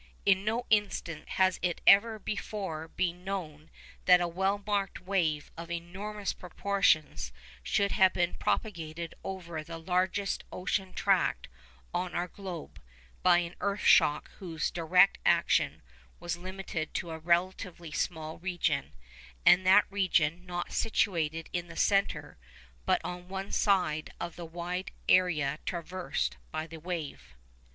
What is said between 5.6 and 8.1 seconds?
enormous proportions should